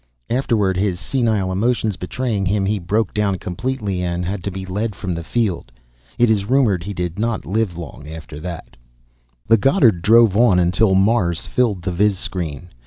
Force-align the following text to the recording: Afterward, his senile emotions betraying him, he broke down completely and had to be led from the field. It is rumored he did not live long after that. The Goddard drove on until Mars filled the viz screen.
Afterward, 0.31 0.77
his 0.77 0.99
senile 0.99 1.51
emotions 1.51 1.95
betraying 1.95 2.47
him, 2.47 2.65
he 2.65 2.79
broke 2.79 3.13
down 3.13 3.37
completely 3.37 4.01
and 4.01 4.25
had 4.25 4.43
to 4.45 4.49
be 4.49 4.65
led 4.65 4.95
from 4.95 5.13
the 5.13 5.23
field. 5.23 5.71
It 6.17 6.27
is 6.27 6.49
rumored 6.49 6.81
he 6.81 6.93
did 6.95 7.19
not 7.19 7.45
live 7.45 7.77
long 7.77 8.07
after 8.09 8.39
that. 8.39 8.77
The 9.45 9.57
Goddard 9.57 10.01
drove 10.01 10.35
on 10.35 10.57
until 10.57 10.95
Mars 10.95 11.45
filled 11.45 11.83
the 11.83 11.91
viz 11.91 12.17
screen. 12.17 12.69